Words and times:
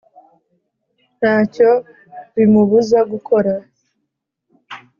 nta 1.19 1.35
cyo 1.53 1.69
bimubuza 2.35 2.99
gukora, 3.11 3.53